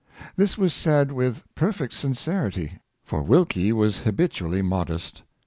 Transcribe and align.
This 0.35 0.57
was 0.57 0.73
said 0.73 1.11
with 1.11 1.43
perfect 1.53 1.93
sincerity, 1.93 2.79
for 3.03 3.21
Wilkie 3.21 3.71
was 3.71 3.99
habitually 3.99 4.63
modest. 4.63 5.21